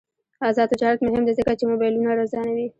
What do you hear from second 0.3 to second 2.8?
آزاد تجارت مهم دی ځکه چې موبایلونه ارزانوي.